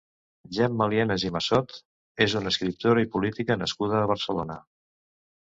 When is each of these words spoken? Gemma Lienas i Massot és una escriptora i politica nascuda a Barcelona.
Gemma 0.55 0.85
Lienas 0.93 1.25
i 1.29 1.29
Massot 1.35 1.75
és 2.27 2.37
una 2.41 2.53
escriptora 2.55 3.05
i 3.05 3.11
politica 3.17 3.59
nascuda 3.65 4.01
a 4.01 4.11
Barcelona. 4.15 4.59